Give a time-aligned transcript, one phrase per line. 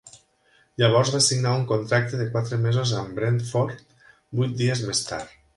[0.81, 3.87] Llavors va signar un contracte de quatre mesos amb Brentford,
[4.41, 5.41] vuit dies més tard.